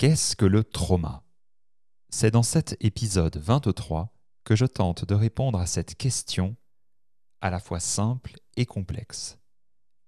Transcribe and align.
Qu'est-ce 0.00 0.34
que 0.34 0.46
le 0.46 0.64
trauma? 0.64 1.22
C'est 2.08 2.30
dans 2.30 2.42
cet 2.42 2.74
épisode 2.80 3.36
23 3.36 4.10
que 4.44 4.56
je 4.56 4.64
tente 4.64 5.04
de 5.04 5.14
répondre 5.14 5.60
à 5.60 5.66
cette 5.66 5.94
question 5.94 6.56
à 7.42 7.50
la 7.50 7.60
fois 7.60 7.80
simple 7.80 8.38
et 8.56 8.64
complexe. 8.64 9.38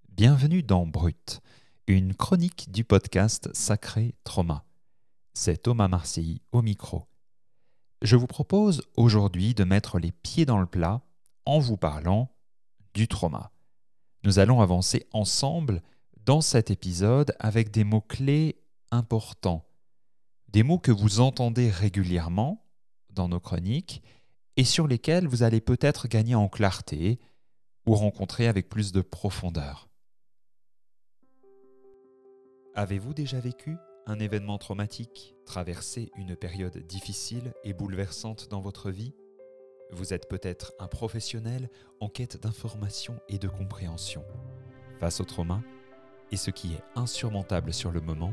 Bienvenue 0.09 0.63
dans 0.63 0.87
Brut, 0.87 1.43
une 1.89 2.15
chronique 2.15 2.73
du 2.73 2.85
podcast 2.85 3.51
Sacré 3.53 4.15
Trauma. 4.25 4.65
C'est 5.35 5.65
Thomas 5.65 5.89
Marseilly 5.89 6.41
au 6.53 6.63
micro. 6.63 7.05
Je 8.01 8.17
vous 8.17 8.27
propose 8.27 8.81
aujourd'hui 8.97 9.53
de 9.53 9.65
mettre 9.65 9.99
les 9.99 10.13
pieds 10.13 10.47
dans 10.47 10.59
le 10.59 10.65
plat 10.65 11.03
en 11.45 11.59
vous 11.59 11.77
parlant 11.77 12.35
du 12.95 13.09
trauma. 13.09 13.53
Nous 14.25 14.39
allons 14.39 14.63
avancer 14.63 15.07
ensemble 15.13 15.83
dans 16.25 16.41
cet 16.41 16.71
épisode 16.71 17.37
avec 17.39 17.71
des 17.71 17.85
mots-clés 17.85 18.57
importants 18.91 19.69
des 20.53 20.63
mots 20.63 20.79
que 20.79 20.93
vous 20.93 21.21
entendez 21.21 21.71
régulièrement 21.71 22.63
dans 23.09 23.29
nos 23.29 23.41
chroniques 23.41 24.03
et 24.59 24.65
sur 24.65 24.87
lesquels 24.87 25.27
vous 25.27 25.43
allez 25.43 25.63
peut-être 25.63 26.09
gagner 26.09 26.35
en 26.35 26.49
clarté 26.49 27.19
ou 27.87 27.95
rencontrer 27.95 28.47
avec 28.47 28.69
plus 28.69 28.93
de 28.93 29.01
profondeur. 29.01 29.89
Avez-vous 32.75 33.15
déjà 33.15 33.41
vécu 33.41 33.77
un 34.07 34.19
événement 34.19 34.59
traumatique, 34.59 35.35
traversé 35.47 36.11
une 36.17 36.37
période 36.37 36.87
difficile 36.87 37.55
et 37.65 37.73
bouleversante 37.73 38.49
dans 38.51 38.61
votre 38.61 38.91
vie? 38.91 39.15
Vous 39.91 40.13
êtes 40.13 40.29
peut-être 40.29 40.73
un 40.79 40.87
professionnel 40.87 41.71
en 42.01 42.09
quête 42.09 42.43
d'information 42.43 43.19
et 43.29 43.39
de 43.39 43.49
compréhension. 43.49 44.25
Face 45.01 45.21
au 45.21 45.25
trauma, 45.25 45.63
et 46.31 46.37
ce 46.37 46.51
qui 46.51 46.75
est 46.75 46.83
insurmontable 46.95 47.73
sur 47.73 47.91
le 47.91 48.01
moment, 48.01 48.33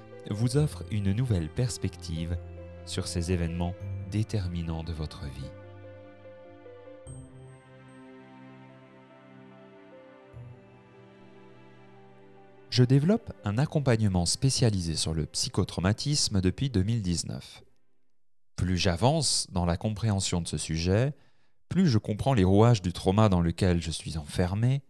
vous 0.29 0.57
offre 0.57 0.83
une 0.91 1.11
nouvelle 1.11 1.49
perspective 1.49 2.37
sur 2.85 3.07
ces 3.07 3.31
événements 3.31 3.73
déterminants 4.11 4.83
de 4.83 4.93
votre 4.93 5.23
vie. 5.25 5.51
Je 12.69 12.83
développe 12.83 13.33
un 13.43 13.57
accompagnement 13.57 14.25
spécialisé 14.25 14.95
sur 14.95 15.13
le 15.13 15.25
psychotraumatisme 15.25 16.39
depuis 16.39 16.69
2019. 16.69 17.63
Plus 18.55 18.77
j'avance 18.77 19.47
dans 19.51 19.65
la 19.65 19.75
compréhension 19.75 20.39
de 20.39 20.47
ce 20.47 20.57
sujet, 20.57 21.13
plus 21.67 21.87
je 21.87 21.97
comprends 21.97 22.33
les 22.33 22.45
rouages 22.45 22.81
du 22.81 22.93
trauma 22.93 23.27
dans 23.27 23.41
lequel 23.41 23.81
je 23.81 23.91
suis 23.91 24.17
enfermé, 24.17 24.83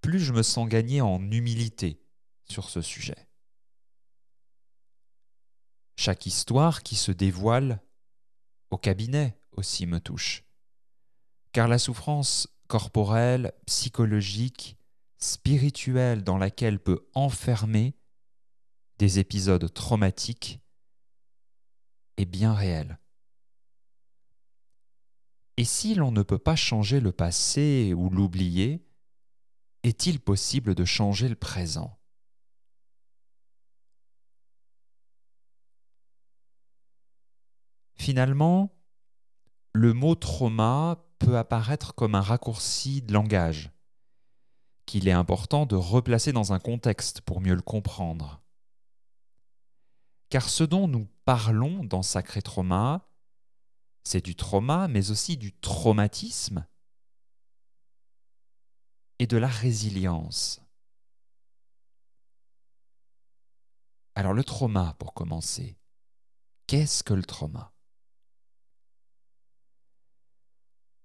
plus 0.00 0.18
je 0.18 0.32
me 0.32 0.42
sens 0.42 0.68
gagner 0.68 1.00
en 1.02 1.20
humilité 1.30 2.00
sur 2.46 2.68
ce 2.68 2.82
sujet. 2.82 3.23
Chaque 5.96 6.26
histoire 6.26 6.82
qui 6.82 6.96
se 6.96 7.12
dévoile 7.12 7.80
au 8.70 8.78
cabinet 8.78 9.38
aussi 9.52 9.86
me 9.86 10.00
touche. 10.00 10.44
Car 11.52 11.68
la 11.68 11.78
souffrance 11.78 12.48
corporelle, 12.66 13.52
psychologique, 13.66 14.76
spirituelle 15.18 16.24
dans 16.24 16.38
laquelle 16.38 16.78
peut 16.78 17.08
enfermer 17.14 17.94
des 18.98 19.18
épisodes 19.18 19.72
traumatiques 19.72 20.60
est 22.16 22.26
bien 22.26 22.54
réelle. 22.54 22.98
Et 25.56 25.64
si 25.64 25.94
l'on 25.94 26.10
ne 26.10 26.22
peut 26.22 26.38
pas 26.38 26.56
changer 26.56 27.00
le 27.00 27.12
passé 27.12 27.94
ou 27.94 28.10
l'oublier, 28.10 28.84
est-il 29.84 30.20
possible 30.20 30.74
de 30.74 30.84
changer 30.84 31.28
le 31.28 31.36
présent? 31.36 31.98
Finalement, 38.04 38.70
le 39.72 39.94
mot 39.94 40.14
trauma 40.14 41.02
peut 41.18 41.38
apparaître 41.38 41.94
comme 41.94 42.14
un 42.14 42.20
raccourci 42.20 43.00
de 43.00 43.14
langage, 43.14 43.70
qu'il 44.84 45.08
est 45.08 45.12
important 45.12 45.64
de 45.64 45.74
replacer 45.74 46.30
dans 46.30 46.52
un 46.52 46.58
contexte 46.58 47.22
pour 47.22 47.40
mieux 47.40 47.54
le 47.54 47.62
comprendre. 47.62 48.42
Car 50.28 50.50
ce 50.50 50.64
dont 50.64 50.86
nous 50.86 51.06
parlons 51.24 51.82
dans 51.82 52.02
Sacré 52.02 52.42
Trauma, 52.42 53.08
c'est 54.02 54.22
du 54.22 54.36
trauma, 54.36 54.86
mais 54.86 55.10
aussi 55.10 55.38
du 55.38 55.58
traumatisme 55.58 56.66
et 59.18 59.26
de 59.26 59.38
la 59.38 59.48
résilience. 59.48 60.60
Alors 64.14 64.34
le 64.34 64.44
trauma, 64.44 64.94
pour 64.98 65.14
commencer, 65.14 65.78
qu'est-ce 66.66 67.02
que 67.02 67.14
le 67.14 67.24
trauma? 67.24 67.73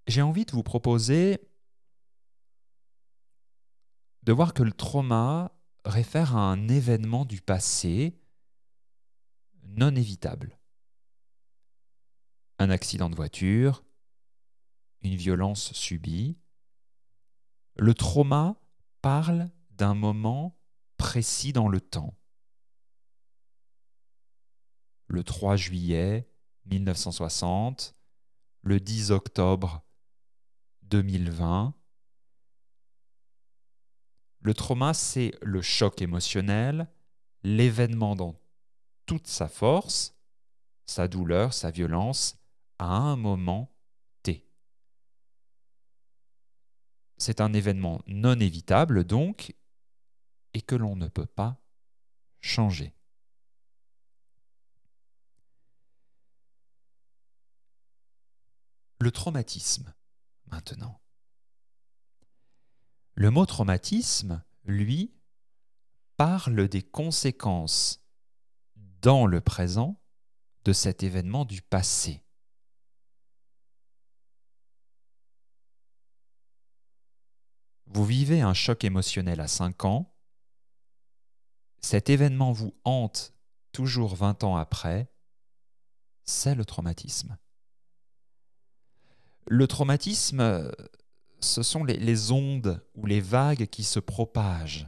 J'ai 0.09 0.23
envie 0.23 0.45
de 0.45 0.51
vous 0.51 0.63
proposer 0.63 1.39
de 4.23 4.33
voir 4.33 4.55
que 4.55 4.63
le 4.63 4.71
trauma 4.71 5.51
réfère 5.85 6.35
à 6.35 6.51
un 6.51 6.67
événement 6.67 7.25
du 7.25 7.41
passé 7.41 8.19
non 9.63 9.95
évitable. 9.95 10.59
Un 12.57 12.71
accident 12.71 13.09
de 13.09 13.15
voiture, 13.15 13.83
une 15.01 15.15
violence 15.15 15.73
subie. 15.73 16.39
Le 17.77 17.93
trauma 17.93 18.59
parle 19.01 19.49
d'un 19.69 19.93
moment 19.93 20.59
précis 20.97 21.53
dans 21.53 21.67
le 21.67 21.79
temps. 21.81 22.17
Le 25.05 25.23
3 25.23 25.55
juillet 25.55 26.27
1960, 26.65 27.95
le 28.63 28.79
10 28.79 29.11
octobre 29.11 29.85
2020. 30.89 31.73
Le 34.41 34.53
trauma, 34.53 34.93
c'est 34.93 35.33
le 35.41 35.61
choc 35.61 36.01
émotionnel, 36.01 36.89
l'événement 37.43 38.15
dans 38.15 38.39
toute 39.05 39.27
sa 39.27 39.47
force, 39.47 40.15
sa 40.85 41.07
douleur, 41.07 41.53
sa 41.53 41.71
violence, 41.71 42.37
à 42.79 42.95
un 42.95 43.15
moment 43.15 43.75
T. 44.23 44.47
C'est 47.17 47.41
un 47.41 47.53
événement 47.53 48.01
non 48.07 48.39
évitable 48.39 49.03
donc, 49.03 49.55
et 50.53 50.61
que 50.61 50.75
l'on 50.75 50.95
ne 50.95 51.07
peut 51.07 51.25
pas 51.25 51.61
changer. 52.39 52.95
Le 58.99 59.11
traumatisme 59.11 59.93
Le 63.15 63.31
mot 63.31 63.45
traumatisme, 63.45 64.43
lui, 64.63 65.13
parle 66.15 66.67
des 66.67 66.81
conséquences 66.81 68.05
dans 69.01 69.25
le 69.25 69.41
présent 69.41 70.01
de 70.63 70.73
cet 70.73 71.03
événement 71.03 71.45
du 71.45 71.61
passé. 71.61 72.23
Vous 77.87 78.05
vivez 78.05 78.41
un 78.41 78.53
choc 78.53 78.83
émotionnel 78.83 79.41
à 79.41 79.47
5 79.47 79.85
ans, 79.85 80.15
cet 81.81 82.09
événement 82.09 82.51
vous 82.51 82.75
hante 82.83 83.33
toujours 83.71 84.15
20 84.15 84.43
ans 84.43 84.57
après, 84.57 85.11
c'est 86.23 86.55
le 86.55 86.65
traumatisme. 86.65 87.37
Le 89.51 89.65
traumatisme, 89.65 90.71
ce 91.39 91.63
sont 91.63 91.83
les, 91.83 92.31
ondes 92.31 92.85
ou 92.93 93.07
les 93.07 93.19
vagues 93.19 93.65
qui 93.65 93.83
se 93.83 93.99
propagent. 93.99 94.87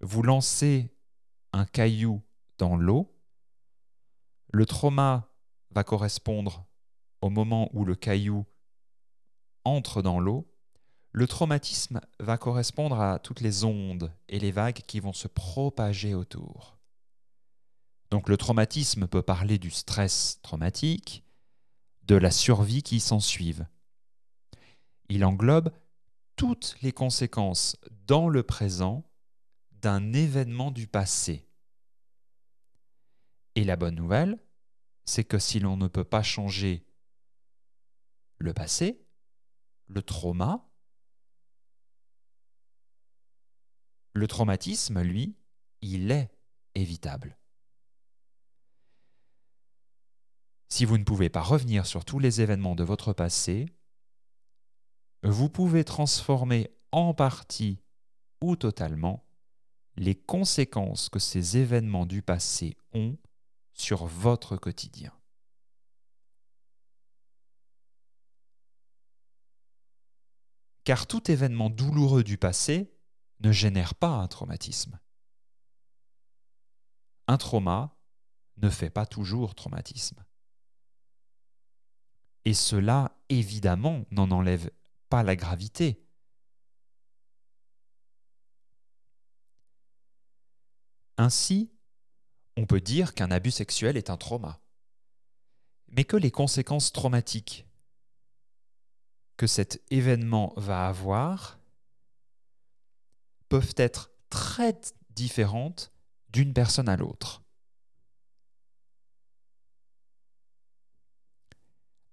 Vous 0.00 0.22
lancez 0.22 0.96
un 1.52 1.66
caillou 1.66 2.22
dans 2.56 2.76
l'eau, 2.76 3.14
le 4.54 4.64
trauma 4.64 5.28
va 5.70 5.84
correspondre 5.84 6.64
au 7.20 7.28
moment 7.28 7.68
où 7.74 7.84
le 7.84 7.94
caillou 7.94 8.46
entre 9.66 10.00
dans 10.00 10.18
l'eau, 10.18 10.50
le 11.10 11.26
traumatisme 11.26 12.00
va 12.20 12.38
correspondre 12.38 12.98
à 13.02 13.18
toutes 13.18 13.42
les 13.42 13.64
ondes 13.64 14.10
et 14.30 14.38
les 14.38 14.50
vagues 14.50 14.80
qui 14.86 14.98
vont 14.98 15.12
se 15.12 15.28
propager 15.28 16.14
autour. 16.14 16.78
Donc 18.10 18.30
le 18.30 18.38
traumatisme 18.38 19.06
peut 19.06 19.20
parler 19.20 19.58
du 19.58 19.70
stress 19.70 20.40
traumatique, 20.40 21.22
de 22.04 22.14
la 22.14 22.30
survie 22.30 22.82
qui 22.82 23.00
s'ensuivent. 23.00 23.66
Il 25.08 25.24
englobe 25.24 25.72
toutes 26.36 26.76
les 26.82 26.92
conséquences 26.92 27.76
dans 28.06 28.28
le 28.28 28.42
présent 28.42 29.08
d'un 29.70 30.12
événement 30.12 30.70
du 30.70 30.86
passé. 30.86 31.48
Et 33.54 33.64
la 33.64 33.76
bonne 33.76 33.94
nouvelle, 33.94 34.38
c'est 35.04 35.24
que 35.24 35.38
si 35.38 35.60
l'on 35.60 35.76
ne 35.76 35.88
peut 35.88 36.04
pas 36.04 36.22
changer 36.22 36.86
le 38.38 38.54
passé, 38.54 39.04
le 39.86 40.02
trauma, 40.02 40.68
le 44.14 44.26
traumatisme, 44.26 45.02
lui, 45.02 45.36
il 45.80 46.10
est 46.10 46.30
évitable. 46.74 47.38
Si 50.72 50.86
vous 50.86 50.96
ne 50.96 51.04
pouvez 51.04 51.28
pas 51.28 51.42
revenir 51.42 51.84
sur 51.84 52.02
tous 52.02 52.18
les 52.18 52.40
événements 52.40 52.74
de 52.74 52.82
votre 52.82 53.12
passé, 53.12 53.66
vous 55.22 55.50
pouvez 55.50 55.84
transformer 55.84 56.70
en 56.92 57.12
partie 57.12 57.82
ou 58.40 58.56
totalement 58.56 59.22
les 59.96 60.14
conséquences 60.14 61.10
que 61.10 61.18
ces 61.18 61.58
événements 61.58 62.06
du 62.06 62.22
passé 62.22 62.74
ont 62.94 63.18
sur 63.74 64.06
votre 64.06 64.56
quotidien. 64.56 65.12
Car 70.84 71.06
tout 71.06 71.30
événement 71.30 71.68
douloureux 71.68 72.24
du 72.24 72.38
passé 72.38 72.96
ne 73.40 73.52
génère 73.52 73.94
pas 73.94 74.08
un 74.08 74.26
traumatisme. 74.26 74.98
Un 77.26 77.36
trauma 77.36 77.94
ne 78.56 78.70
fait 78.70 78.88
pas 78.88 79.04
toujours 79.04 79.54
traumatisme. 79.54 80.24
Et 82.44 82.54
cela, 82.54 83.16
évidemment, 83.28 84.04
n'en 84.10 84.30
enlève 84.30 84.70
pas 85.08 85.22
la 85.22 85.36
gravité. 85.36 86.04
Ainsi, 91.18 91.70
on 92.56 92.66
peut 92.66 92.80
dire 92.80 93.14
qu'un 93.14 93.30
abus 93.30 93.50
sexuel 93.50 93.96
est 93.96 94.10
un 94.10 94.16
trauma, 94.16 94.60
mais 95.88 96.04
que 96.04 96.16
les 96.16 96.30
conséquences 96.30 96.92
traumatiques 96.92 97.66
que 99.36 99.46
cet 99.46 99.82
événement 99.90 100.52
va 100.56 100.88
avoir 100.88 101.58
peuvent 103.48 103.74
être 103.76 104.10
très 104.30 104.80
différentes 105.10 105.92
d'une 106.30 106.54
personne 106.54 106.88
à 106.88 106.96
l'autre. 106.96 107.41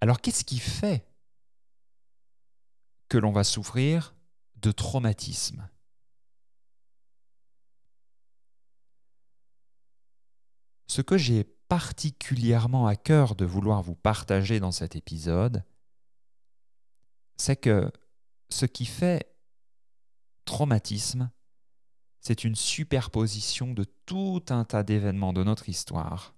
Alors 0.01 0.21
qu'est-ce 0.21 0.45
qui 0.45 0.59
fait 0.59 1.05
que 3.09 3.17
l'on 3.17 3.31
va 3.31 3.43
souffrir 3.43 4.15
de 4.55 4.71
traumatisme? 4.71 5.69
Ce 10.87 11.01
que 11.01 11.17
j'ai 11.17 11.43
particulièrement 11.43 12.87
à 12.87 12.95
cœur 12.95 13.35
de 13.35 13.45
vouloir 13.45 13.83
vous 13.83 13.95
partager 13.95 14.59
dans 14.59 14.71
cet 14.71 14.95
épisode, 14.95 15.63
c'est 17.37 17.55
que 17.55 17.91
ce 18.49 18.65
qui 18.65 18.85
fait 18.85 19.35
traumatisme, 20.45 21.29
c'est 22.21 22.43
une 22.43 22.55
superposition 22.55 23.73
de 23.73 23.83
tout 24.05 24.43
un 24.49 24.65
tas 24.65 24.83
d'événements 24.83 25.31
de 25.31 25.43
notre 25.43 25.69
histoire 25.69 26.35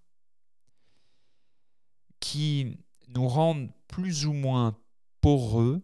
qui 2.20 2.78
nous 3.14 3.28
rendent 3.28 3.72
plus 3.88 4.26
ou 4.26 4.34
moins 4.34 4.78
poreux 5.22 5.82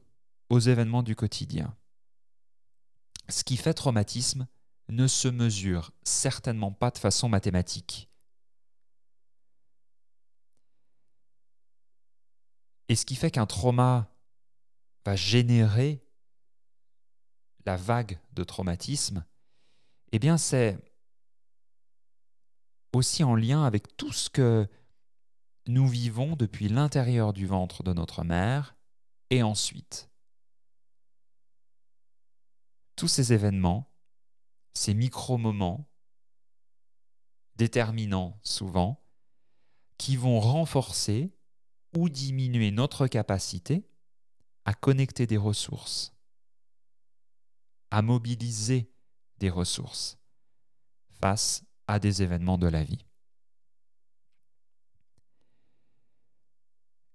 aux 0.49 0.59
événements 0.59 1.03
du 1.03 1.15
quotidien. 1.15 1.75
Ce 3.29 3.43
qui 3.43 3.57
fait 3.57 3.73
traumatisme 3.73 4.47
ne 4.89 5.07
se 5.07 5.27
mesure 5.27 5.91
certainement 6.03 6.71
pas 6.71 6.91
de 6.91 6.97
façon 6.97 7.27
mathématique. 7.27 8.09
Et 12.89 12.95
ce 12.95 13.05
qui 13.05 13.15
fait 13.15 13.31
qu'un 13.31 13.45
trauma 13.45 14.09
va 15.05 15.15
générer 15.15 16.01
la 17.65 17.75
vague 17.75 18.17
de 18.31 18.45
traumatisme, 18.45 19.25
eh 20.13 20.19
bien 20.19 20.37
c'est 20.37 20.77
aussi 22.93 23.25
en 23.25 23.35
lien 23.35 23.65
avec 23.65 23.97
tout 23.97 24.13
ce 24.13 24.29
que 24.29 24.69
nous 25.67 25.87
vivons 25.87 26.35
depuis 26.35 26.69
l'intérieur 26.69 27.33
du 27.33 27.45
ventre 27.45 27.83
de 27.83 27.93
notre 27.93 28.23
mère 28.23 28.75
et 29.29 29.43
ensuite. 29.43 30.09
Tous 32.95 33.07
ces 33.07 33.33
événements, 33.33 33.91
ces 34.73 34.93
micro-moments, 34.93 35.87
déterminants 37.55 38.39
souvent, 38.43 39.03
qui 39.97 40.15
vont 40.15 40.39
renforcer 40.39 41.31
ou 41.95 42.09
diminuer 42.09 42.71
notre 42.71 43.07
capacité 43.07 43.87
à 44.65 44.73
connecter 44.73 45.25
des 45.25 45.37
ressources, 45.37 46.13
à 47.89 48.01
mobiliser 48.01 48.91
des 49.37 49.49
ressources 49.49 50.17
face 51.21 51.63
à 51.87 51.99
des 51.99 52.21
événements 52.21 52.57
de 52.57 52.67
la 52.67 52.83
vie. 52.83 53.06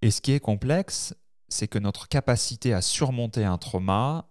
Et 0.03 0.11
ce 0.11 0.21
qui 0.21 0.33
est 0.33 0.41
complexe, 0.41 1.15
c'est 1.49 1.69
que 1.69 1.79
notre 1.79 2.09
capacité 2.09 2.75
à 2.75 2.83
surmonter 2.83 3.45
un 3.45 3.57
trauma, 3.57 4.29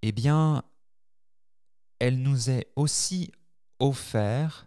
eh 0.00 0.12
bien, 0.12 0.64
elle 1.98 2.22
nous 2.22 2.48
est 2.48 2.72
aussi 2.74 3.30
offerte 3.78 4.66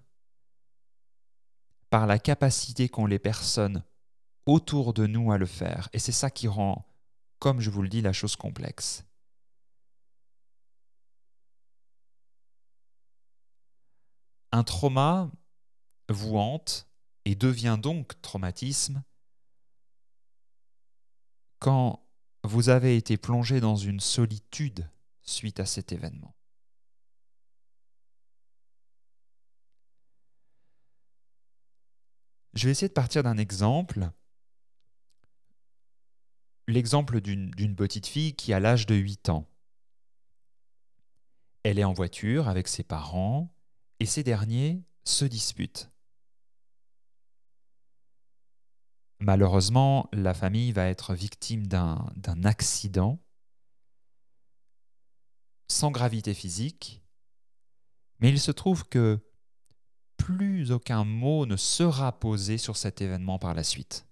par 1.89 2.05
la 2.05 2.19
capacité 2.19 2.87
qu'ont 2.87 3.05
les 3.07 3.19
personnes 3.19 3.83
autour 4.45 4.93
de 4.93 5.07
nous 5.07 5.31
à 5.31 5.37
le 5.39 5.45
faire. 5.45 5.89
Et 5.93 5.99
c'est 5.99 6.11
ça 6.11 6.29
qui 6.29 6.47
rend, 6.47 6.85
comme 7.39 7.61
je 7.61 7.69
vous 7.71 7.81
le 7.81 7.89
dis, 7.89 8.01
la 8.01 8.13
chose 8.13 8.35
complexe. 8.35 9.03
Un 14.51 14.63
trauma 14.63 15.31
vous 16.09 16.37
hante 16.37 16.87
et 17.27 17.35
devient 17.35 17.77
donc 17.77 18.21
traumatisme 18.21 19.03
quand 21.59 22.01
vous 22.45 22.69
avez 22.69 22.95
été 22.95 23.17
plongé 23.17 23.59
dans 23.59 23.75
une 23.75 23.99
solitude 23.99 24.89
suite 25.23 25.59
à 25.59 25.65
cet 25.65 25.91
événement. 25.91 26.33
Je 32.53 32.67
vais 32.67 32.71
essayer 32.71 32.87
de 32.87 32.93
partir 32.93 33.23
d'un 33.23 33.37
exemple. 33.37 34.09
L'exemple 36.65 37.19
d'une 37.19 37.75
petite 37.75 38.07
fille 38.07 38.37
qui 38.37 38.53
a 38.53 38.61
l'âge 38.61 38.85
de 38.85 38.95
8 38.95 39.27
ans. 39.27 39.49
Elle 41.63 41.77
est 41.77 41.83
en 41.83 41.91
voiture 41.91 42.47
avec 42.47 42.69
ses 42.69 42.83
parents 42.83 43.53
et 43.99 44.05
ces 44.05 44.23
derniers 44.23 44.81
se 45.03 45.25
disputent. 45.25 45.91
Malheureusement, 49.19 50.09
la 50.13 50.33
famille 50.33 50.71
va 50.71 50.87
être 50.87 51.15
victime 51.15 51.65
d'un 51.67 52.43
accident 52.43 53.19
sans 55.67 55.91
gravité 55.91 56.33
physique, 56.33 57.03
mais 58.19 58.29
il 58.29 58.39
se 58.39 58.51
trouve 58.51 58.87
que 58.87 59.19
plus 60.17 60.71
aucun 60.71 61.03
mot 61.03 61.45
ne 61.45 61.57
sera 61.57 62.19
posé 62.19 62.57
sur 62.57 62.77
cet 62.77 63.01
événement 63.01 63.39
par 63.39 63.53
la 63.53 63.63
suite. 63.63 64.07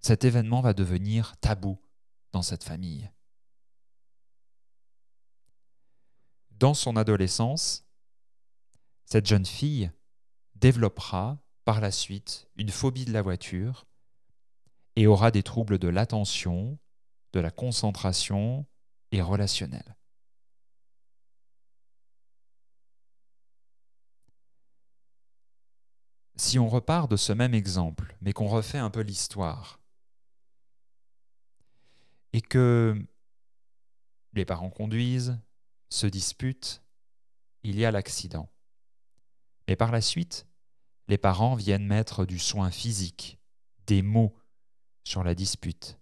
Cet 0.00 0.24
événement 0.24 0.60
va 0.60 0.74
devenir 0.74 1.36
tabou 1.38 1.80
dans 2.32 2.42
cette 2.42 2.64
famille. 2.64 3.10
Dans 6.50 6.74
son 6.74 6.96
adolescence, 6.96 7.88
cette 9.04 9.26
jeune 9.26 9.46
fille 9.46 9.90
développera 10.54 11.38
par 11.68 11.82
la 11.82 11.90
suite 11.90 12.48
une 12.56 12.70
phobie 12.70 13.04
de 13.04 13.12
la 13.12 13.20
voiture 13.20 13.86
et 14.96 15.06
aura 15.06 15.30
des 15.30 15.42
troubles 15.42 15.78
de 15.78 15.88
l'attention, 15.88 16.78
de 17.34 17.40
la 17.40 17.50
concentration 17.50 18.64
et 19.12 19.20
relationnelle. 19.20 19.94
si 26.36 26.58
on 26.58 26.68
repart 26.68 27.10
de 27.10 27.16
ce 27.16 27.34
même 27.34 27.52
exemple, 27.52 28.16
mais 28.22 28.32
qu'on 28.32 28.46
refait 28.46 28.78
un 28.78 28.90
peu 28.90 29.00
l'histoire, 29.00 29.80
et 32.32 32.40
que 32.40 32.96
les 34.32 34.46
parents 34.46 34.70
conduisent, 34.70 35.38
se 35.90 36.06
disputent, 36.06 36.80
il 37.62 37.76
y 37.76 37.84
a 37.84 37.90
l'accident. 37.90 38.48
Mais 39.66 39.76
par 39.76 39.90
la 39.90 40.00
suite, 40.00 40.47
les 41.08 41.18
parents 41.18 41.54
viennent 41.54 41.86
mettre 41.86 42.26
du 42.26 42.38
soin 42.38 42.70
physique, 42.70 43.38
des 43.86 44.02
mots 44.02 44.36
sur 45.04 45.24
la 45.24 45.34
dispute. 45.34 45.98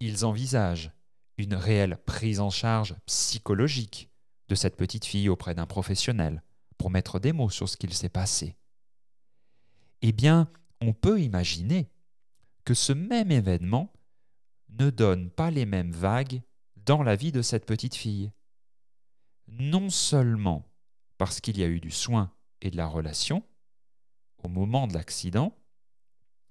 Ils 0.00 0.24
envisagent 0.24 0.92
une 1.36 1.54
réelle 1.54 1.98
prise 2.06 2.40
en 2.40 2.50
charge 2.50 2.94
psychologique 3.06 4.10
de 4.48 4.54
cette 4.54 4.76
petite 4.76 5.04
fille 5.04 5.28
auprès 5.28 5.54
d'un 5.54 5.66
professionnel 5.66 6.42
pour 6.78 6.90
mettre 6.90 7.18
des 7.18 7.32
mots 7.32 7.50
sur 7.50 7.68
ce 7.68 7.76
qu'il 7.76 7.92
s'est 7.92 8.08
passé. 8.08 8.56
Eh 10.02 10.12
bien, 10.12 10.48
on 10.80 10.92
peut 10.92 11.20
imaginer 11.20 11.90
que 12.64 12.74
ce 12.74 12.92
même 12.92 13.32
événement 13.32 13.92
ne 14.68 14.90
donne 14.90 15.30
pas 15.30 15.50
les 15.50 15.66
mêmes 15.66 15.90
vagues 15.90 16.42
dans 16.76 17.02
la 17.02 17.16
vie 17.16 17.32
de 17.32 17.42
cette 17.42 17.66
petite 17.66 17.96
fille. 17.96 18.30
Non 19.48 19.90
seulement 19.90 20.70
parce 21.16 21.40
qu'il 21.40 21.58
y 21.58 21.64
a 21.64 21.66
eu 21.66 21.80
du 21.80 21.90
soin 21.90 22.32
et 22.60 22.70
de 22.70 22.76
la 22.76 22.86
relation 22.86 23.42
au 24.42 24.48
moment 24.48 24.86
de 24.86 24.94
l'accident, 24.94 25.56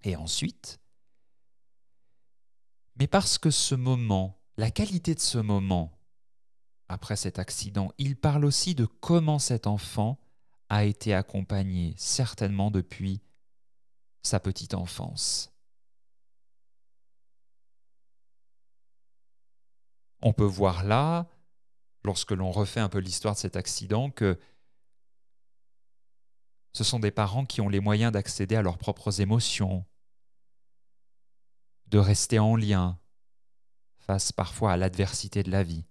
et 0.04 0.16
ensuite, 0.16 0.80
mais 3.00 3.08
parce 3.08 3.38
que 3.38 3.52
ce 3.52 3.76
moment, 3.76 4.42
la 4.58 4.72
qualité 4.72 5.14
de 5.14 5.20
ce 5.20 5.38
moment, 5.38 6.00
après 6.90 7.16
cet 7.16 7.38
accident, 7.38 7.92
il 7.98 8.16
parle 8.16 8.46
aussi 8.46 8.74
de 8.76 8.86
comment 8.86 9.40
cet 9.40 9.68
enfant 9.68 10.20
a 10.70 10.84
été 10.84 11.14
accompagné 11.14 11.94
certainement 11.98 12.72
depuis 12.72 13.22
sa 14.24 14.40
petite 14.40 14.74
enfance. 14.74 15.54
On 20.22 20.34
peut 20.34 20.44
voir 20.44 20.84
là, 20.84 21.28
lorsque 22.04 22.32
l'on 22.32 22.52
refait 22.52 22.80
un 22.80 22.90
peu 22.90 23.00
l'histoire 23.00 23.36
de 23.36 23.40
cet 23.40 23.56
accident, 23.56 24.10
que 24.10 24.40
ce 26.78 26.84
sont 26.84 27.00
des 27.00 27.10
parents 27.10 27.44
qui 27.44 27.60
ont 27.60 27.70
les 27.70 27.80
moyens 27.80 28.12
d'accéder 28.12 28.56
à 28.56 28.62
leurs 28.62 28.78
propres 28.78 29.20
émotions, 29.20 29.84
de 31.88 31.98
rester 31.98 32.38
en 32.38 32.56
lien 32.56 33.00
face 33.98 34.32
parfois 34.32 34.74
à 34.74 34.78
l'adversité 34.78 35.42
de 35.42 35.50
la 35.50 35.64
vie. 35.64 35.88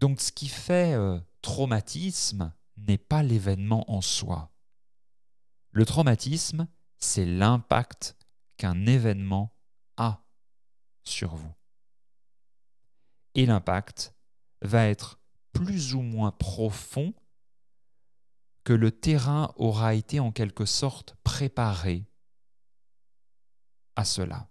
Donc 0.00 0.20
ce 0.20 0.32
qui 0.32 0.48
fait 0.48 0.94
euh, 0.94 1.20
traumatisme 1.40 2.52
n'est 2.78 2.98
pas 2.98 3.22
l'événement 3.22 3.88
en 3.88 4.00
soi. 4.00 4.52
Le 5.70 5.86
traumatisme, 5.86 6.66
c'est 6.98 7.26
l'impact 7.26 8.16
qu'un 8.56 8.86
événement 8.86 9.56
a 9.96 10.24
sur 11.04 11.36
vous. 11.36 11.54
Et 13.36 13.46
l'impact 13.46 14.16
va 14.62 14.88
être 14.88 15.20
plus 15.52 15.94
ou 15.94 16.02
moins 16.02 16.32
profond 16.32 17.14
que 18.66 18.72
le 18.72 18.90
terrain 18.90 19.52
aura 19.54 19.94
été 19.94 20.18
en 20.18 20.32
quelque 20.32 20.64
sorte 20.64 21.14
préparé 21.22 22.04
à 23.94 24.04
cela. 24.04 24.50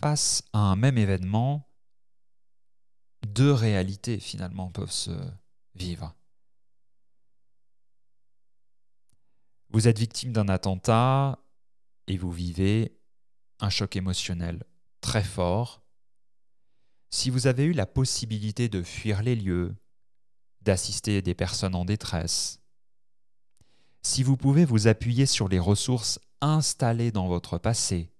Face 0.00 0.42
à 0.54 0.60
un 0.60 0.76
même 0.76 0.96
événement, 0.96 1.68
deux 3.26 3.52
réalités 3.52 4.18
finalement 4.18 4.70
peuvent 4.70 4.90
se 4.90 5.10
vivre. 5.74 6.16
Vous 9.72 9.88
êtes 9.88 9.98
victime 9.98 10.34
d'un 10.34 10.48
attentat 10.48 11.38
et 12.06 12.18
vous 12.18 12.30
vivez 12.30 13.00
un 13.58 13.70
choc 13.70 13.96
émotionnel 13.96 14.64
très 15.00 15.24
fort. 15.24 15.82
Si 17.08 17.30
vous 17.30 17.46
avez 17.46 17.64
eu 17.64 17.72
la 17.72 17.86
possibilité 17.86 18.68
de 18.68 18.82
fuir 18.82 19.22
les 19.22 19.34
lieux, 19.34 19.74
d'assister 20.60 21.22
des 21.22 21.34
personnes 21.34 21.74
en 21.74 21.86
détresse, 21.86 22.60
si 24.02 24.22
vous 24.22 24.36
pouvez 24.36 24.66
vous 24.66 24.88
appuyer 24.88 25.24
sur 25.24 25.48
les 25.48 25.58
ressources 25.58 26.20
installées 26.42 27.10
dans 27.10 27.28
votre 27.28 27.56
passé, 27.56 28.12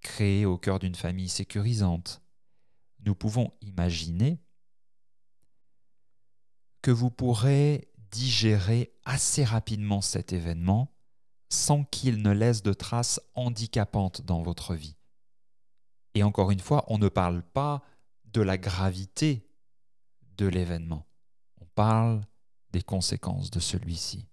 créées 0.00 0.44
au 0.44 0.58
cœur 0.58 0.80
d'une 0.80 0.96
famille 0.96 1.28
sécurisante, 1.28 2.20
nous 3.04 3.14
pouvons 3.14 3.52
imaginer 3.60 4.42
que 6.82 6.90
vous 6.90 7.10
pourrez 7.10 7.92
digérer 8.10 8.92
assez 9.04 9.44
rapidement 9.44 10.00
cet 10.00 10.32
événement 10.32 10.95
sans 11.48 11.84
qu'il 11.84 12.22
ne 12.22 12.32
laisse 12.32 12.62
de 12.62 12.72
traces 12.72 13.20
handicapantes 13.34 14.22
dans 14.22 14.42
votre 14.42 14.74
vie. 14.74 14.96
Et 16.14 16.22
encore 16.22 16.50
une 16.50 16.60
fois, 16.60 16.84
on 16.88 16.98
ne 16.98 17.08
parle 17.08 17.42
pas 17.42 17.82
de 18.24 18.40
la 18.40 18.58
gravité 18.58 19.46
de 20.36 20.46
l'événement, 20.46 21.06
on 21.60 21.66
parle 21.66 22.22
des 22.72 22.82
conséquences 22.82 23.50
de 23.50 23.60
celui-ci. 23.60 24.28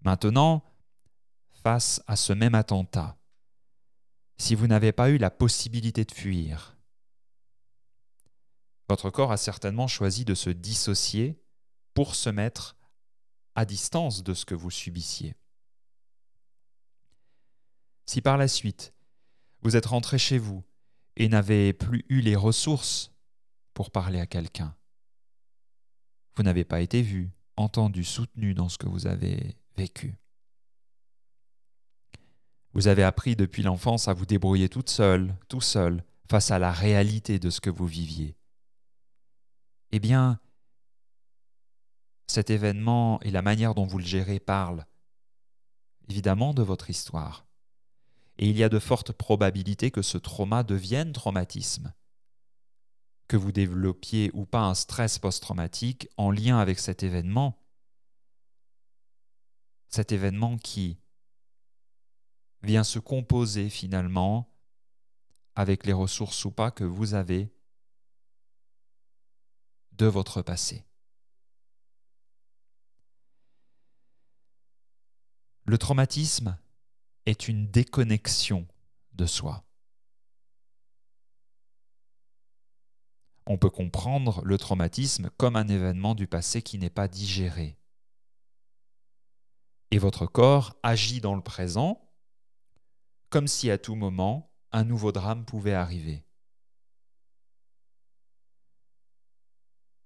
Maintenant, 0.00 0.62
face 1.62 2.02
à 2.06 2.16
ce 2.16 2.32
même 2.32 2.54
attentat, 2.54 3.16
si 4.36 4.54
vous 4.54 4.66
n'avez 4.66 4.92
pas 4.92 5.10
eu 5.10 5.18
la 5.18 5.30
possibilité 5.30 6.04
de 6.04 6.12
fuir, 6.12 6.76
votre 8.88 9.10
corps 9.10 9.32
a 9.32 9.36
certainement 9.36 9.86
choisi 9.88 10.24
de 10.24 10.34
se 10.34 10.50
dissocier 10.50 11.42
pour 11.94 12.14
se 12.14 12.30
mettre 12.30 12.76
à 13.54 13.64
distance 13.64 14.22
de 14.22 14.34
ce 14.34 14.44
que 14.44 14.54
vous 14.54 14.70
subissiez. 14.70 15.34
Si 18.08 18.22
par 18.22 18.38
la 18.38 18.48
suite, 18.48 18.94
vous 19.60 19.76
êtes 19.76 19.84
rentré 19.84 20.16
chez 20.16 20.38
vous 20.38 20.64
et 21.16 21.28
n'avez 21.28 21.74
plus 21.74 22.06
eu 22.08 22.22
les 22.22 22.36
ressources 22.36 23.12
pour 23.74 23.90
parler 23.90 24.18
à 24.18 24.26
quelqu'un, 24.26 24.74
vous 26.34 26.42
n'avez 26.42 26.64
pas 26.64 26.80
été 26.80 27.02
vu, 27.02 27.30
entendu, 27.58 28.04
soutenu 28.04 28.54
dans 28.54 28.70
ce 28.70 28.78
que 28.78 28.88
vous 28.88 29.06
avez 29.06 29.58
vécu. 29.76 30.16
Vous 32.72 32.88
avez 32.88 33.02
appris 33.02 33.36
depuis 33.36 33.62
l'enfance 33.62 34.08
à 34.08 34.14
vous 34.14 34.24
débrouiller 34.24 34.70
toute 34.70 34.88
seule, 34.88 35.36
tout 35.48 35.60
seul, 35.60 36.02
face 36.30 36.50
à 36.50 36.58
la 36.58 36.72
réalité 36.72 37.38
de 37.38 37.50
ce 37.50 37.60
que 37.60 37.68
vous 37.68 37.86
viviez 37.86 38.38
eh 39.90 39.98
bien, 39.98 40.40
cet 42.26 42.48
événement 42.48 43.20
et 43.20 43.30
la 43.30 43.42
manière 43.42 43.74
dont 43.74 43.86
vous 43.86 43.98
le 43.98 44.04
gérez 44.04 44.40
parlent 44.40 44.86
évidemment 46.08 46.54
de 46.54 46.62
votre 46.62 46.88
histoire. 46.88 47.47
Et 48.38 48.48
il 48.48 48.56
y 48.56 48.62
a 48.62 48.68
de 48.68 48.78
fortes 48.78 49.12
probabilités 49.12 49.90
que 49.90 50.02
ce 50.02 50.16
trauma 50.16 50.62
devienne 50.62 51.12
traumatisme, 51.12 51.92
que 53.26 53.36
vous 53.36 53.52
développiez 53.52 54.30
ou 54.32 54.46
pas 54.46 54.62
un 54.62 54.74
stress 54.74 55.18
post-traumatique 55.18 56.08
en 56.16 56.30
lien 56.30 56.58
avec 56.58 56.78
cet 56.78 57.02
événement, 57.02 57.60
cet 59.88 60.12
événement 60.12 60.56
qui 60.56 61.00
vient 62.62 62.84
se 62.84 62.98
composer 62.98 63.70
finalement 63.70 64.54
avec 65.54 65.84
les 65.84 65.92
ressources 65.92 66.44
ou 66.44 66.52
pas 66.52 66.70
que 66.70 66.84
vous 66.84 67.14
avez 67.14 67.52
de 69.92 70.06
votre 70.06 70.42
passé. 70.42 70.84
Le 75.64 75.76
traumatisme 75.76 76.56
est 77.28 77.46
une 77.46 77.66
déconnexion 77.66 78.66
de 79.12 79.26
soi. 79.26 79.62
On 83.46 83.58
peut 83.58 83.68
comprendre 83.68 84.42
le 84.44 84.56
traumatisme 84.56 85.28
comme 85.36 85.56
un 85.56 85.68
événement 85.68 86.14
du 86.14 86.26
passé 86.26 86.62
qui 86.62 86.78
n'est 86.78 86.88
pas 86.88 87.06
digéré. 87.06 87.78
Et 89.90 89.98
votre 89.98 90.26
corps 90.26 90.74
agit 90.82 91.20
dans 91.20 91.34
le 91.34 91.42
présent 91.42 92.00
comme 93.28 93.46
si 93.46 93.70
à 93.70 93.76
tout 93.76 93.94
moment 93.94 94.50
un 94.72 94.84
nouveau 94.84 95.12
drame 95.12 95.44
pouvait 95.44 95.74
arriver. 95.74 96.24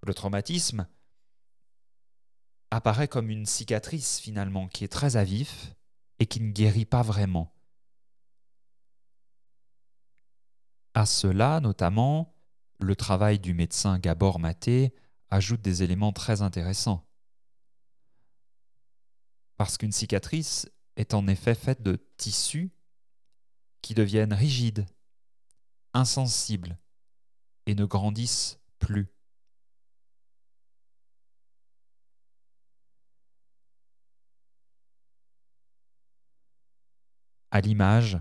Le 0.05 0.13
traumatisme 0.13 0.89
apparaît 2.73 3.07
comme 3.07 3.31
une 3.31 3.47
cicatrice 3.47 4.19
finalement 4.19 4.67
qui 4.67 4.83
est 4.83 4.89
très 4.89 5.17
à 5.17 5.23
vif 5.23 5.77
et 6.23 6.27
qui 6.27 6.41
ne 6.41 6.53
guérit 6.53 6.85
pas 6.85 7.03
vraiment. 7.03 7.53
À 10.95 11.05
cela, 11.05 11.59
notamment, 11.59 12.37
le 12.79 12.95
travail 12.95 13.41
du 13.41 13.55
médecin 13.55 13.99
Gabor 13.99 14.39
Maté 14.39 14.95
ajoute 15.31 15.63
des 15.63 15.83
éléments 15.83 16.13
très 16.13 16.41
intéressants. 16.41 17.05
Parce 19.57 19.77
qu'une 19.77 19.91
cicatrice 19.91 20.71
est 20.95 21.13
en 21.13 21.27
effet 21.27 21.57
faite 21.57 21.83
de 21.83 21.97
tissus 22.19 22.71
qui 23.81 23.95
deviennent 23.95 24.33
rigides, 24.33 24.87
insensibles 25.93 26.79
et 27.67 27.75
ne 27.75 27.85
grandissent 27.85 28.61
plus. 28.79 29.13
À 37.53 37.61
l'image 37.61 38.19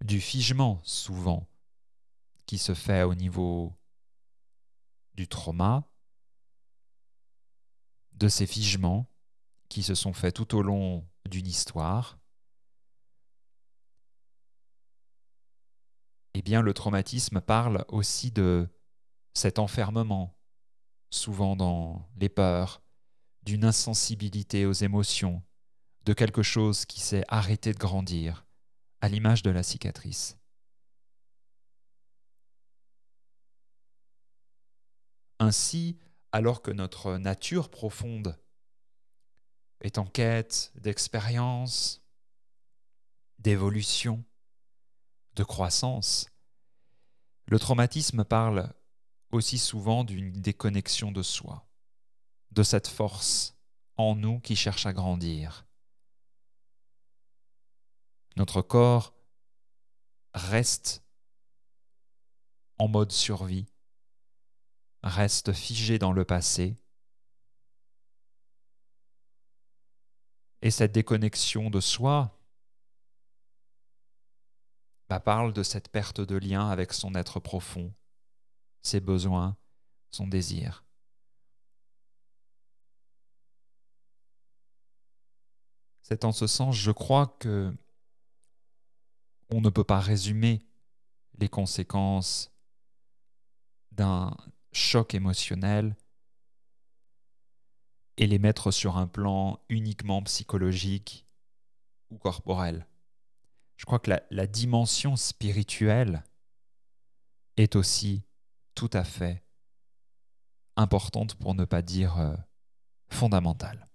du 0.00 0.20
figement 0.20 0.80
souvent 0.84 1.48
qui 2.46 2.56
se 2.56 2.72
fait 2.72 3.02
au 3.02 3.16
niveau 3.16 3.76
du 5.14 5.26
trauma, 5.26 5.90
de 8.12 8.28
ces 8.28 8.46
figements 8.46 9.10
qui 9.68 9.82
se 9.82 9.96
sont 9.96 10.12
faits 10.12 10.36
tout 10.36 10.54
au 10.54 10.62
long 10.62 11.04
d'une 11.28 11.48
histoire, 11.48 12.20
eh 16.34 16.42
bien 16.42 16.62
le 16.62 16.72
traumatisme 16.72 17.40
parle 17.40 17.84
aussi 17.88 18.30
de 18.30 18.72
cet 19.34 19.58
enfermement, 19.58 20.38
souvent 21.10 21.56
dans 21.56 22.08
les 22.14 22.28
peurs, 22.28 22.82
d'une 23.42 23.64
insensibilité 23.64 24.64
aux 24.64 24.72
émotions, 24.72 25.42
de 26.08 26.14
quelque 26.14 26.42
chose 26.42 26.86
qui 26.86 27.00
s'est 27.00 27.24
arrêté 27.28 27.74
de 27.74 27.78
grandir, 27.78 28.46
à 29.02 29.10
l'image 29.10 29.42
de 29.42 29.50
la 29.50 29.62
cicatrice. 29.62 30.38
Ainsi, 35.38 35.98
alors 36.32 36.62
que 36.62 36.70
notre 36.70 37.18
nature 37.18 37.68
profonde 37.68 38.40
est 39.82 39.98
en 39.98 40.06
quête 40.06 40.72
d'expérience, 40.76 42.00
d'évolution, 43.38 44.24
de 45.34 45.44
croissance, 45.44 46.30
le 47.48 47.58
traumatisme 47.58 48.24
parle 48.24 48.72
aussi 49.30 49.58
souvent 49.58 50.04
d'une 50.04 50.32
déconnexion 50.32 51.12
de 51.12 51.22
soi, 51.22 51.68
de 52.50 52.62
cette 52.62 52.88
force 52.88 53.58
en 53.98 54.14
nous 54.16 54.40
qui 54.40 54.56
cherche 54.56 54.86
à 54.86 54.94
grandir. 54.94 55.67
Notre 58.38 58.62
corps 58.62 59.14
reste 60.32 61.02
en 62.78 62.86
mode 62.86 63.10
survie, 63.10 63.66
reste 65.02 65.52
figé 65.52 65.98
dans 65.98 66.12
le 66.12 66.24
passé, 66.24 66.76
et 70.62 70.70
cette 70.70 70.92
déconnexion 70.92 71.68
de 71.68 71.80
soi 71.80 72.40
bah, 75.08 75.18
parle 75.18 75.52
de 75.52 75.64
cette 75.64 75.88
perte 75.88 76.20
de 76.20 76.36
lien 76.36 76.70
avec 76.70 76.92
son 76.92 77.16
être 77.16 77.40
profond, 77.40 77.92
ses 78.82 79.00
besoins, 79.00 79.56
son 80.12 80.28
désir. 80.28 80.84
C'est 86.02 86.24
en 86.24 86.30
ce 86.30 86.46
sens, 86.46 86.76
je 86.76 86.92
crois 86.92 87.26
que 87.40 87.76
on 89.50 89.60
ne 89.60 89.70
peut 89.70 89.84
pas 89.84 90.00
résumer 90.00 90.62
les 91.38 91.48
conséquences 91.48 92.52
d'un 93.92 94.36
choc 94.72 95.14
émotionnel 95.14 95.96
et 98.16 98.26
les 98.26 98.38
mettre 98.38 98.70
sur 98.70 98.96
un 98.96 99.06
plan 99.06 99.60
uniquement 99.68 100.22
psychologique 100.22 101.24
ou 102.10 102.18
corporel. 102.18 102.86
Je 103.76 103.86
crois 103.86 104.00
que 104.00 104.10
la, 104.30 104.46
dimension 104.46 105.16
spirituelle 105.16 106.24
est 107.56 107.76
aussi 107.76 108.24
tout 108.74 108.90
à 108.92 109.04
fait 109.04 109.44
importante 110.76 111.36
pour 111.36 111.54
ne 111.54 111.64
pas 111.64 111.82
dire 111.82 112.18
euh, 112.18 112.34
fondamentale. 113.08 113.88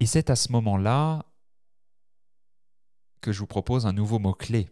Et 0.00 0.06
c'est 0.06 0.28
à 0.28 0.36
ce 0.36 0.52
moment-là 0.52 1.24
que 3.24 3.32
je 3.32 3.38
vous 3.38 3.46
propose 3.46 3.86
un 3.86 3.94
nouveau 3.94 4.18
mot-clé 4.18 4.68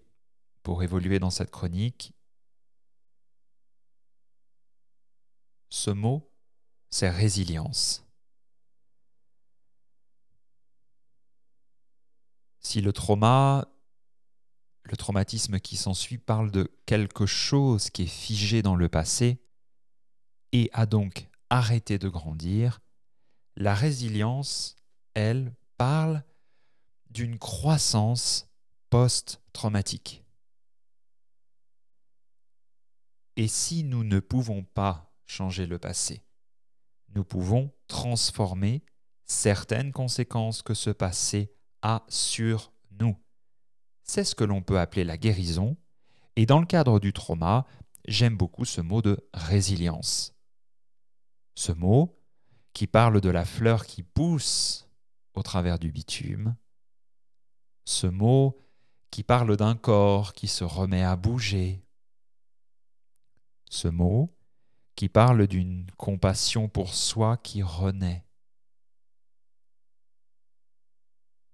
pour 0.63 0.83
évoluer 0.83 1.19
dans 1.19 1.31
cette 1.31 1.51
chronique. 1.51 2.13
Ce 5.71 5.89
mot, 5.89 6.31
c'est 6.91 7.09
résilience. 7.09 8.07
Si 12.61 12.83
le 12.83 12.93
trauma 12.93 13.73
le 14.85 14.99
traumatisme 14.99 15.59
qui 15.59 15.79
s'ensuit 15.79 16.19
parle 16.19 16.51
de 16.51 16.71
quelque 16.85 17.25
chose 17.25 17.89
qui 17.89 18.03
est 18.03 18.07
figé 18.07 18.61
dans 18.61 18.77
le 18.77 18.91
passé 18.91 19.41
et 20.53 20.69
a 20.75 20.85
donc 20.85 21.31
arrêté 21.49 21.99
de 21.99 22.11
grandir. 22.11 22.81
La 23.57 23.75
résilience, 23.75 24.77
elle, 25.15 25.55
parle 25.79 26.23
d'une 27.13 27.39
croissance 27.39 28.51
post-traumatique. 28.91 30.25
Et 33.37 33.49
si 33.49 33.85
nous 33.85 34.05
ne 34.05 34.19
pouvons 34.19 34.65
pas 34.65 35.15
changer 35.27 35.67
le 35.67 35.79
passé, 35.79 36.25
nous 37.15 37.25
pouvons 37.25 37.73
transformer 37.87 38.83
certaines 39.27 39.93
conséquences 39.93 40.63
que 40.63 40.75
ce 40.75 40.91
passé 40.91 41.53
a 41.83 42.05
sur 42.09 42.73
nous. 42.99 43.17
C'est 44.03 44.25
ce 44.25 44.35
que 44.35 44.45
l'on 44.45 44.63
peut 44.63 44.79
appeler 44.79 45.05
la 45.05 45.17
guérison, 45.17 45.77
et 46.37 46.47
dans 46.47 46.61
le 46.61 46.67
cadre 46.67 46.99
du 46.99 47.13
trauma, 47.13 47.67
j'aime 48.07 48.37
beaucoup 48.37 48.65
ce 48.65 48.81
mot 48.81 49.03
de 49.03 49.19
résilience. 49.35 50.35
Ce 51.55 51.73
mot, 51.73 52.19
qui 52.73 52.87
parle 52.87 53.21
de 53.21 53.29
la 53.29 53.45
fleur 53.45 53.87
qui 53.87 54.03
pousse 54.03 54.89
au 55.35 55.43
travers 55.43 55.79
du 55.79 55.93
bitume, 55.93 56.57
ce 57.85 58.07
mot 58.07 58.59
qui 59.11 59.23
parle 59.23 59.57
d'un 59.57 59.75
corps 59.75 60.33
qui 60.33 60.49
se 60.49 60.65
remet 60.65 61.03
à 61.03 61.17
bouger, 61.17 61.85
ce 63.71 63.89
mot 63.89 64.35
qui 64.95 65.09
parle 65.09 65.47
d'une 65.47 65.91
compassion 65.97 66.69
pour 66.69 66.95
soi 66.95 67.37
qui 67.37 67.63
renaît, 67.63 68.25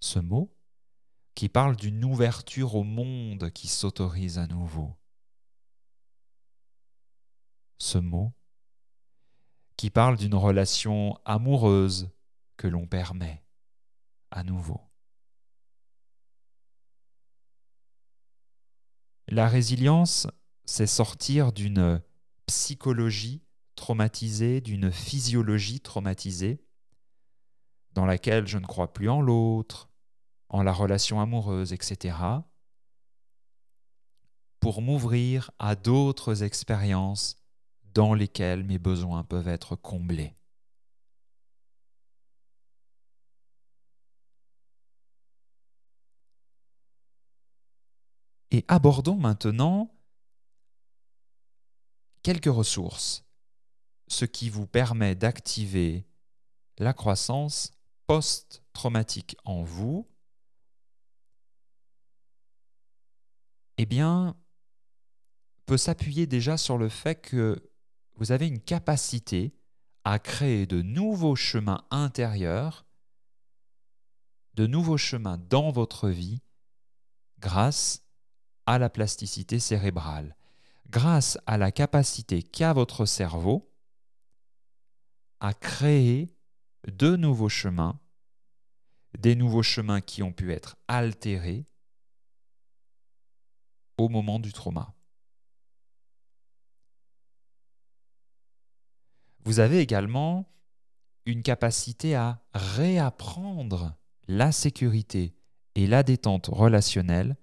ce 0.01 0.19
mot 0.19 0.55
qui 1.35 1.49
parle 1.49 1.77
d'une 1.77 2.05
ouverture 2.05 2.75
au 2.75 2.83
monde 2.83 3.51
qui 3.53 3.69
s'autorise 3.69 4.39
à 4.39 4.47
nouveau. 4.49 4.97
Ce 7.79 7.99
mot 7.99 8.33
qui 9.77 9.91
parle 9.91 10.17
d'une 10.17 10.35
relation 10.35 11.17
amoureuse 11.25 12.11
que 12.57 12.67
l'on 12.67 12.89
permet 12.89 13.45
à 14.33 14.43
nouveau. 14.43 14.88
La 19.31 19.47
résilience, 19.47 20.27
c'est 20.65 20.87
sortir 20.87 21.53
d'une 21.53 22.01
psychologie 22.47 23.43
traumatisée, 23.75 24.63
d'une 24.63 24.91
physiologie 24.91 25.81
traumatisée, 25.81 26.65
dans 27.93 28.07
laquelle 28.07 28.47
je 28.47 28.57
ne 28.57 28.65
crois 28.65 28.95
plus 28.95 29.11
en 29.11 29.21
l'autre, 29.21 29.91
en 30.49 30.63
la 30.63 30.73
relation 30.73 31.21
amoureuse, 31.21 31.75
etc., 31.75 32.17
pour 34.61 34.81
m'ouvrir 34.81 35.51
à 35.59 35.75
d'autres 35.75 36.43
expériences 36.43 37.37
dans 37.85 38.15
lesquelles 38.15 38.65
mes 38.65 38.79
besoins 38.79 39.25
peuvent 39.25 39.49
être 39.49 39.77
comblés. 39.77 40.38
Et 48.59 48.65
abordons 48.67 49.15
maintenant 49.15 49.95
quelques 52.25 52.53
ressources, 52.53 53.25
ce 54.09 54.25
qui 54.25 54.51
vous 54.51 54.67
permet 54.67 55.15
d'activer 55.15 56.09
la 56.79 56.93
croissance 56.93 57.71
post-traumatique 58.09 59.37
en 59.45 59.63
vous. 59.63 60.11
Eh 63.77 63.87
bien, 63.87 64.37
peut 65.67 65.77
s'appuyer 65.77 66.27
déjà 66.27 66.57
sur 66.57 66.79
le 66.79 66.89
fait 66.89 67.15
que 67.15 67.71
vous 68.17 68.33
avez 68.33 68.49
une 68.49 68.61
capacité 68.61 69.55
à 70.03 70.19
créer 70.19 70.67
de 70.67 70.83
nouveaux 70.83 71.37
chemins 71.37 71.87
intérieurs, 71.93 72.89
de 74.55 74.67
nouveaux 74.67 74.99
chemins 74.99 75.39
dans 75.39 75.71
votre 75.71 76.09
vie 76.09 76.43
grâce 77.39 78.08
à 78.69 78.79
la 78.79 78.91
plasticité 78.91 79.61
cérébrale, 79.61 80.37
grâce 80.91 81.39
à 81.47 81.57
la 81.57 81.73
capacité 81.73 82.43
qu'a 82.43 82.75
votre 82.75 83.07
cerveau 83.07 83.73
à 85.41 85.55
créer 85.55 86.37
de 86.87 87.17
nouveaux 87.17 87.49
chemins, 87.49 87.99
des 89.19 89.37
nouveaux 89.37 89.63
chemins 89.63 90.03
qui 90.03 90.23
ont 90.23 90.35
pu 90.35 90.53
être 90.53 90.77
altérés 90.87 91.67
au 93.97 94.11
moment 94.11 94.39
du 94.39 94.53
trauma. 94.53 94.95
Vous 99.47 99.61
avez 99.61 99.79
également 99.79 100.53
une 101.25 101.43
capacité 101.43 102.15
à 102.15 102.45
réapprendre 102.53 103.97
la 104.27 104.53
sécurité 104.53 105.35
et 105.75 105.87
la 105.87 106.03
détente 106.03 106.49
relationnelle 106.49 107.39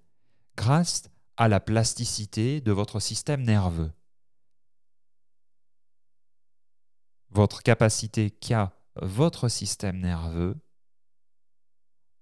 grâce 0.56 1.10
à 1.36 1.48
la 1.48 1.60
plasticité 1.60 2.60
de 2.60 2.72
votre 2.72 3.00
système 3.00 3.42
nerveux. 3.42 3.92
Votre 7.30 7.62
capacité 7.62 8.30
qu'a 8.30 8.72
votre 9.02 9.48
système 9.48 9.98
nerveux 9.98 10.58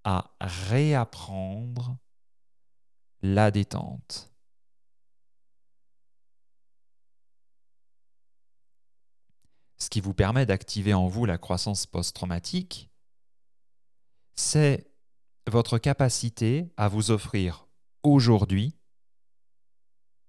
à 0.03 0.35
réapprendre 0.41 1.97
la 3.21 3.49
détente. 3.49 4.31
Ce 9.77 9.89
qui 9.89 10.01
vous 10.01 10.13
permet 10.13 10.45
d'activer 10.45 10.93
en 10.93 11.07
vous 11.07 11.25
la 11.25 11.37
croissance 11.37 11.85
post-traumatique, 11.85 12.89
c'est 14.35 14.91
votre 15.47 15.77
capacité 15.77 16.73
à 16.75 16.87
vous 16.87 17.11
offrir 17.11 17.67
aujourd'hui 18.03 18.77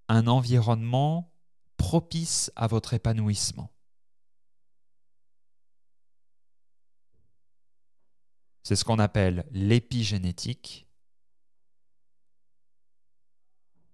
un 0.08 0.26
environnement 0.26 1.32
propice 1.76 2.50
à 2.56 2.66
votre 2.66 2.94
épanouissement. 2.94 3.72
C'est 8.62 8.76
ce 8.76 8.84
qu'on 8.84 8.98
appelle 8.98 9.46
l'épigénétique, 9.52 10.88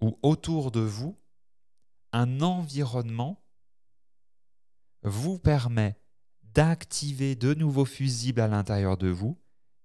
où 0.00 0.18
autour 0.22 0.70
de 0.70 0.80
vous, 0.80 1.20
un 2.12 2.40
environnement 2.40 3.44
vous 5.02 5.38
permet 5.38 6.00
d'activer 6.42 7.34
de 7.34 7.54
nouveaux 7.54 7.84
fusibles 7.84 8.40
à 8.40 8.48
l'intérieur 8.48 8.96
de 8.96 9.08
vous 9.08 9.40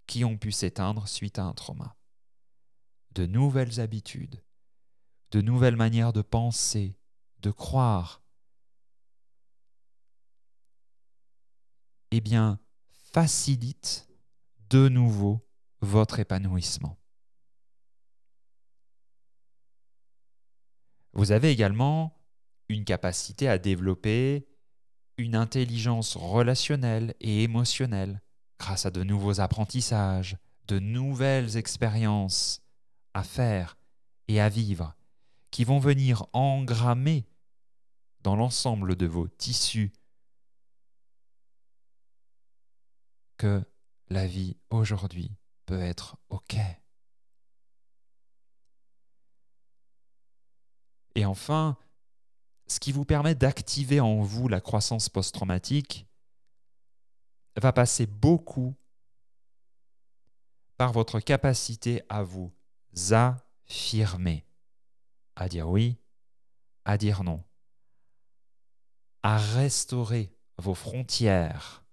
qui 0.06 0.24
ont 0.24 0.38
pu 0.38 0.52
s'éteindre 0.52 1.08
suite 1.08 1.40
à 1.40 1.44
un 1.44 1.54
trauma. 1.54 1.98
De 3.12 3.26
nouvelles 3.26 3.80
habitudes, 3.80 4.42
de 5.32 5.42
nouvelles 5.42 5.76
manières 5.76 6.14
de 6.14 6.22
penser, 6.22 6.98
de 7.40 7.52
croire. 7.52 8.22
Eh 12.12 12.22
bien, 12.22 12.60
facilite 13.14 14.08
de 14.70 14.88
nouveau 14.90 15.46
votre 15.82 16.20
épanouissement. 16.20 16.98
Vous 21.14 21.32
avez 21.32 21.52
également 21.52 22.18
une 22.70 22.86
capacité 22.86 23.48
à 23.50 23.58
développer 23.58 24.48
une 25.18 25.36
intelligence 25.36 26.16
relationnelle 26.16 27.16
et 27.20 27.44
émotionnelle 27.44 28.22
grâce 28.60 28.86
à 28.86 28.92
de 28.92 29.04
nouveaux 29.04 29.40
apprentissages, 29.40 30.38
de 30.68 30.80
nouvelles 30.80 31.58
expériences 31.58 32.62
à 33.14 33.24
faire 33.24 33.78
et 34.28 34.40
à 34.40 34.50
vivre 34.50 34.97
qui 35.52 35.64
vont 35.64 35.80
venir 35.80 36.26
engrammer 36.34 37.26
dans 38.22 38.36
l'ensemble 38.36 38.96
de 38.96 39.06
vos 39.06 39.28
tissus 39.28 39.92
que 43.38 43.64
la 44.10 44.28
vie 44.28 44.58
aujourd'hui 44.70 45.32
peut 45.66 45.80
être 45.80 46.18
OK. 46.30 46.58
Et 51.16 51.26
enfin, 51.26 51.78
ce 52.68 52.80
qui 52.80 52.92
vous 52.92 53.06
permet 53.06 53.36
d'activer 53.36 54.00
en 54.00 54.22
vous 54.22 54.48
la 54.48 54.62
croissance 54.62 55.10
post-traumatique 55.10 56.08
va 57.56 57.74
passer 57.74 58.06
beaucoup 58.06 58.76
par 60.78 60.92
votre 60.92 61.20
capacité 61.20 62.04
à 62.08 62.24
vous 62.24 62.54
affirmer, 63.12 64.47
à 65.38 65.48
dire 65.48 65.70
oui, 65.70 65.98
à 66.84 66.98
dire 66.98 67.24
non, 67.24 67.44
à 69.24 69.38
restaurer 69.38 70.36
vos 70.58 70.74
frontières, 70.74 71.86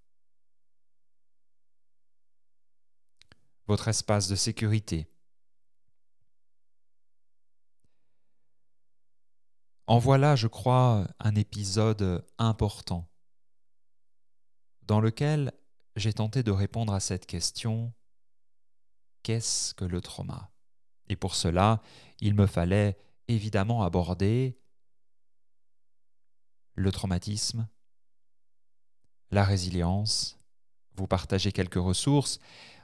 votre 3.67 3.89
espace 3.89 4.29
de 4.29 4.35
sécurité, 4.35 5.09
En 9.87 9.99
voilà, 9.99 10.35
je 10.35 10.47
crois, 10.47 11.07
un 11.19 11.35
épisode 11.35 12.25
important 12.39 13.07
dans 14.81 14.99
lequel 14.99 15.53
j'ai 15.95 16.15
tenté 16.15 16.43
de 16.43 16.51
répondre 16.51 16.95
à 16.95 17.01
cette 17.01 17.27
question 17.27 17.93
qu'est-ce 19.23 19.75
que 19.75 19.85
le 19.85 20.01
trauma? 20.01 20.51
Et 21.09 21.17
pour 21.17 21.35
cela, 21.35 21.83
il 22.21 22.35
me 22.35 22.47
fallait 22.47 22.97
évidemment 23.29 23.83
aborder 23.83 24.59
le 26.75 26.91
traumatisme, 26.91 27.69
la 29.31 29.45
résilience, 29.45 30.39
vous 30.97 31.07
partager 31.07 31.53
quelques 31.53 31.75
ressources, 31.75 32.39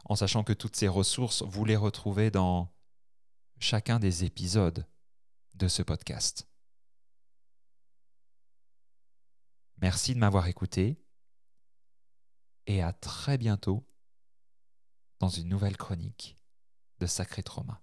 en 0.04 0.16
sachant 0.16 0.44
que 0.44 0.52
toutes 0.52 0.76
ces 0.76 0.88
ressources, 0.88 1.42
vous 1.42 1.64
les 1.64 1.76
retrouvez 1.76 2.30
dans 2.30 2.72
chacun 3.58 3.98
des 3.98 4.24
épisodes 4.24 4.86
de 5.54 5.68
ce 5.68 5.82
podcast. 5.82 6.48
Merci 9.80 10.14
de 10.14 10.18
m'avoir 10.18 10.46
écouté 10.46 11.02
et 12.66 12.82
à 12.82 12.92
très 12.92 13.38
bientôt 13.38 13.86
dans 15.18 15.28
une 15.28 15.48
nouvelle 15.48 15.76
chronique 15.76 16.36
de 16.98 17.06
Sacré 17.06 17.42
Trauma. 17.42 17.82